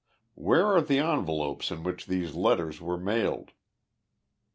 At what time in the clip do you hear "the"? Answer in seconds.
0.81-0.97